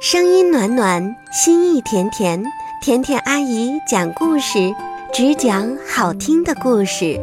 [0.00, 2.44] 声音暖暖，心意甜甜，
[2.82, 4.74] 甜甜阿姨讲故事，
[5.12, 7.18] 只讲好听的故事。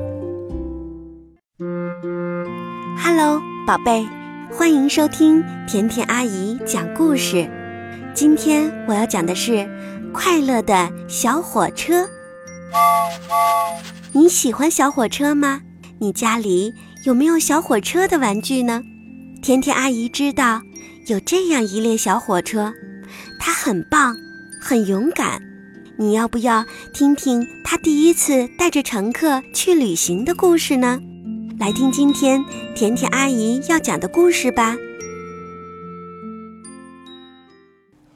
[2.98, 4.08] Hello，宝贝，
[4.50, 7.50] 欢迎收听甜甜阿姨讲故事。
[8.14, 9.52] 今天我要讲的是
[10.14, 12.04] 《快乐的小火车》。
[14.14, 15.62] 你喜欢小火车吗？
[16.00, 16.74] 你家里
[17.06, 18.82] 有没有小火车的玩具呢？
[19.42, 20.62] 甜甜阿姨知道。
[21.08, 22.72] 有这样一列小火车，
[23.40, 24.16] 它很棒，
[24.62, 25.42] 很勇敢。
[25.98, 26.64] 你要不要
[26.94, 31.00] 听听它第一次带着乘客去旅行的故事呢？
[31.60, 32.44] 来听今天
[32.76, 34.78] 甜甜阿姨要讲的故事吧。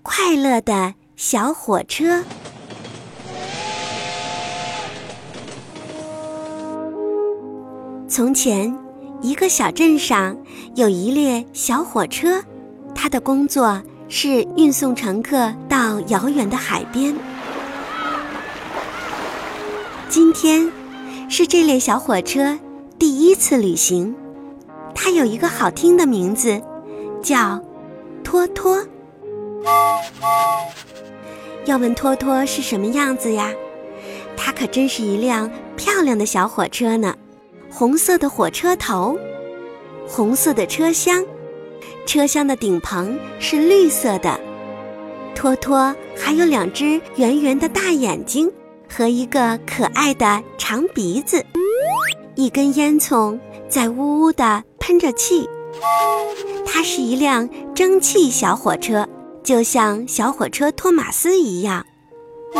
[0.02, 2.24] 快乐的小火车。
[8.08, 8.78] 从前，
[9.22, 10.38] 一个小镇上
[10.76, 12.44] 有一列小火车。
[12.96, 17.16] 他的工作是运送乘客到遥远的海边。
[20.10, 20.72] 今天
[21.30, 22.58] 是这列小火车
[22.98, 24.16] 第一次旅行，
[24.96, 26.62] 它有一个好听的名字，
[27.22, 27.62] 叫
[28.24, 28.84] 托托。
[31.66, 33.52] 要问托托是什么样子呀？
[34.38, 37.16] 它可真是一辆漂亮的小火车呢，
[37.72, 39.18] 红色的火车头，
[40.08, 41.24] 红色的车厢。
[42.06, 44.40] 车厢的顶棚是绿色的，
[45.34, 48.52] 托托还有两只圆圆的大眼睛
[48.88, 51.44] 和一个可爱的长鼻子，
[52.36, 55.50] 一根烟囱在呜呜地喷着气。
[56.66, 59.08] 它是一辆蒸汽小火车，
[59.44, 61.86] 就像小火车托马斯一样。
[62.56, 62.60] 呜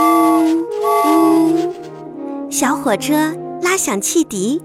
[1.06, 1.74] 呜，
[2.50, 4.62] 小火车拉响汽笛，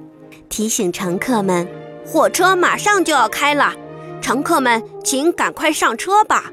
[0.49, 1.69] 提醒乘客们，
[2.05, 3.75] 火车马上就要开了。
[4.21, 6.53] 乘客们，请赶快上车吧！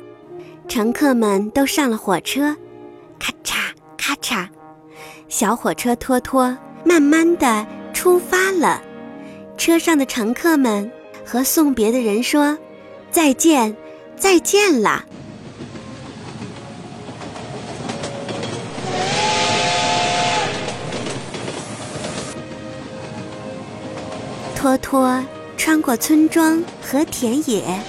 [0.68, 2.56] 乘客们都上了火车，
[3.20, 3.56] 咔嚓
[3.98, 4.48] 咔嚓，
[5.30, 8.82] 小火车托托慢慢的出发了。
[9.58, 10.92] 车上的乘客们
[11.26, 12.58] 和送别的人说
[13.12, 13.76] ：“再见，
[14.16, 15.06] 再见了。”
[24.56, 25.24] 托托。
[25.58, 27.82] 穿过村庄和田野，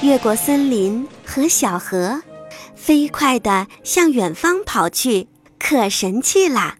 [0.00, 2.22] 越过森林和小河，
[2.74, 6.78] 飞快地向远方跑去，可神气啦！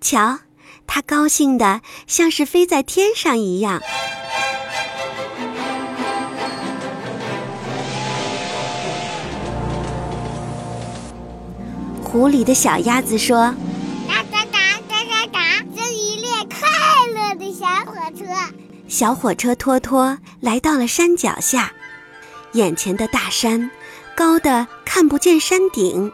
[0.00, 0.38] 瞧，
[0.86, 3.80] 它高兴得像是飞在天上一样。
[12.02, 13.54] 湖里的小鸭子说
[19.02, 21.72] ：“小火车托托来到了山脚下，
[22.52, 23.68] 眼前的大山
[24.14, 26.12] 高的看不见山顶，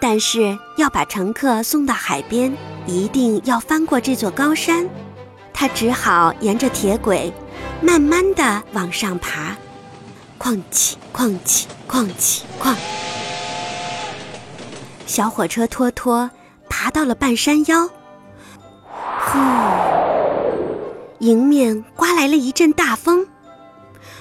[0.00, 2.52] 但是要把乘客送到海边，
[2.84, 4.88] 一定要翻过这座高山。
[5.52, 7.32] 他只好沿着铁轨，
[7.80, 9.56] 慢慢的往上爬。
[10.36, 12.74] 哐起哐起哐起哐，
[15.06, 16.28] 小火车托托
[16.68, 17.88] 爬到了半山腰，
[19.20, 20.13] 呼。
[21.24, 23.26] 迎面刮来了一阵大风，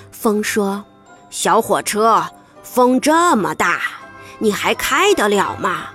[0.09, 0.85] 风说
[1.29, 2.25] ：“小火车，
[2.63, 3.81] 风这么大，
[4.39, 5.87] 你还开得了吗？”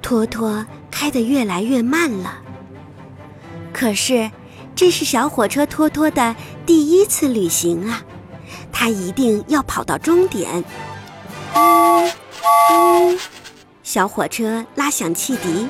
[0.00, 2.38] 托托开得越来越慢了。
[3.70, 4.30] 可是，
[4.74, 6.34] 这是小火车托托的
[6.64, 8.00] 第一次旅行啊，
[8.72, 10.64] 他一定要跑到终点。
[13.84, 15.68] 小火车拉响汽笛，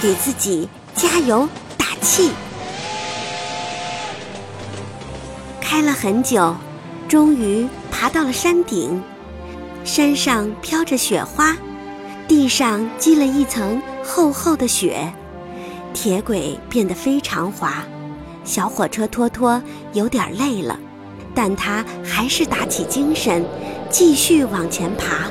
[0.00, 2.32] 给自己加油打气。
[5.60, 6.56] 开了很久，
[7.08, 9.00] 终于爬到了山顶。
[9.84, 11.56] 山上飘着雪花，
[12.26, 15.12] 地上积了一层厚厚的雪，
[15.94, 17.84] 铁轨变得非常滑。
[18.44, 19.62] 小火车托托
[19.92, 20.76] 有点累了，
[21.32, 23.44] 但他还是打起精神，
[23.88, 25.30] 继续往前爬。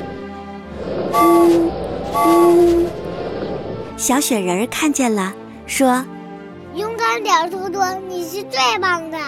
[1.12, 1.81] 呜。
[2.12, 2.86] 呜！
[3.96, 5.32] 小雪人儿看见了，
[5.66, 6.04] 说
[6.74, 9.18] ：“勇敢点，托托，你是最棒的。”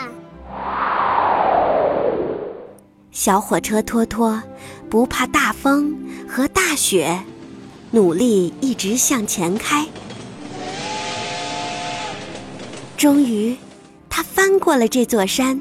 [3.10, 4.42] 小火车托托
[4.90, 5.96] 不怕大风
[6.28, 7.18] 和大雪，
[7.90, 9.86] 努力一直向前开。
[12.96, 13.56] 终于，
[14.10, 15.60] 他翻过了这座山，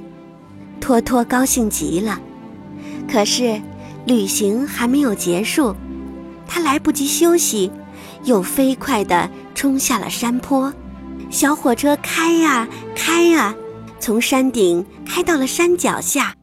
[0.81, 2.19] 托托高兴极了。
[3.11, 3.61] 可是，
[4.05, 5.75] 旅行还没有结束。
[6.47, 7.71] 他来不及休息，
[8.23, 10.73] 又飞快地冲下了山坡。
[11.29, 13.55] 小火车开呀开呀，
[13.99, 16.35] 从山顶开到了山脚下。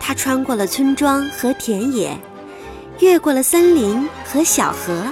[0.00, 2.18] 他穿过了村庄和田野，
[3.00, 5.06] 越过了森林和小河。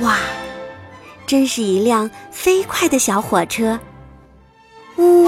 [0.00, 0.18] 哇，
[1.26, 3.78] 真是一辆飞快的小火车！
[4.96, 5.26] 呜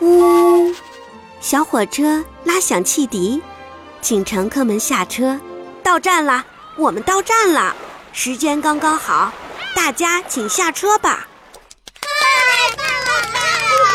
[0.00, 0.72] 呜，
[1.40, 3.42] 小火车拉响汽笛，
[4.00, 5.40] 请乘客们下车。
[5.82, 6.44] 到站了！
[6.76, 7.74] 我们到站了，
[8.12, 9.32] 时间刚刚好，
[9.74, 11.26] 大家请下车吧。
[12.00, 13.10] 太棒了！
[13.32, 13.94] 太好了！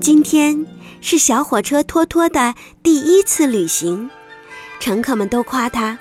[0.00, 0.66] 今天
[1.00, 4.10] 是小火车托托的第一次旅行，
[4.78, 5.98] 乘客们都夸他：“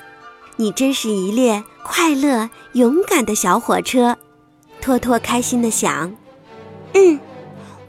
[0.57, 4.17] 你真是一列快乐勇敢的小火车。”
[4.81, 6.15] 托托开心的想
[6.94, 7.19] ：“嗯。”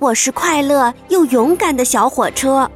[0.00, 2.70] 我是快乐又勇敢的小火车。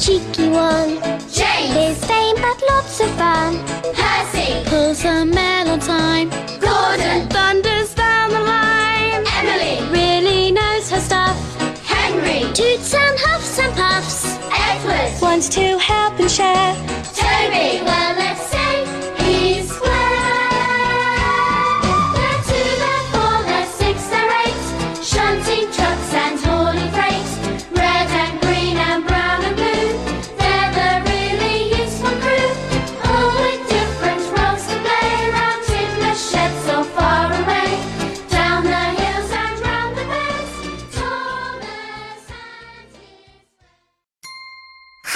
[0.00, 0.98] Cheeky one.
[1.28, 1.74] James.
[1.76, 3.58] His fame, but lots of fun.
[3.94, 4.64] Percy.
[4.64, 6.30] Pulls a man on time.
[6.58, 7.28] Gordon.
[7.28, 9.24] Thunders down the line.
[9.38, 9.76] Emily.
[9.92, 11.36] Really knows her stuff.
[11.84, 12.50] Henry.
[12.54, 14.38] Toots and huffs and puffs.
[14.68, 15.20] Edward.
[15.20, 16.49] Wants to help and share.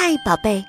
[0.07, 0.63] 嗨，宝贝，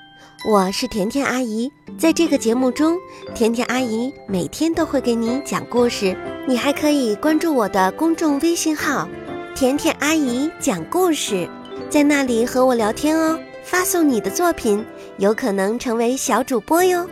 [0.50, 1.70] 我是甜甜阿姨。
[1.98, 2.96] 在这个节目中，
[3.34, 6.16] 甜甜阿姨每天都会给你讲故事。
[6.48, 9.06] 你还可以关注我的公众微信号
[9.54, 11.46] “甜甜阿姨讲故事”，
[11.90, 13.38] 在那里和我聊天哦。
[13.62, 14.82] 发送你的作品，
[15.18, 17.06] 有可能成为小主播哟。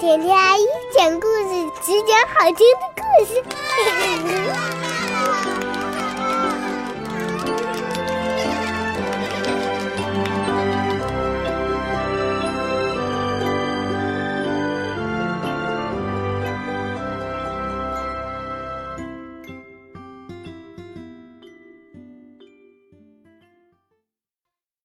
[0.00, 0.62] 甜甜阿姨
[0.92, 4.93] 讲故事，只讲好听的故事。